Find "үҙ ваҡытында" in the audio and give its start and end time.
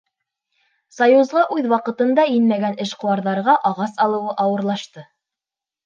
1.57-2.27